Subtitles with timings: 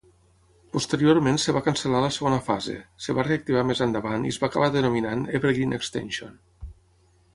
[0.75, 4.49] Posteriorment es va cancel·lar la segona fase; es va reactivar més endavant i es va
[4.51, 6.35] acabar denominant Evergreen Extension.